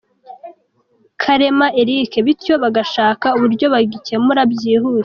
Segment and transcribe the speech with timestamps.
[1.21, 4.99] Karema Eric bityo bagashaka uburyo bagicyemura byihuse.